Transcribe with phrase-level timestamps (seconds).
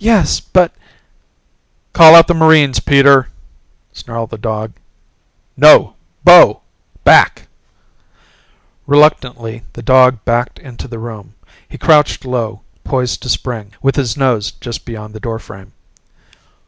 [0.00, 0.72] "Yes, but"
[1.92, 3.28] "Call out the marines, Peter,"
[3.92, 4.72] snarled the dog.
[5.56, 5.94] "No!
[6.24, 6.62] Bo!
[7.04, 7.46] Back!"
[8.84, 11.36] Reluctantly the dog backed into the room.
[11.68, 15.70] He crouched low, poised to spring, with his nose just beyond the doorframe.